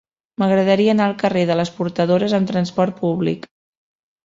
M'agradaria 0.43 0.93
anar 0.97 1.05
al 1.09 1.13
carrer 1.25 1.43
de 1.51 1.59
les 1.61 1.73
Portadores 1.77 2.35
amb 2.41 2.51
trasport 2.55 2.99
públic. 3.05 3.49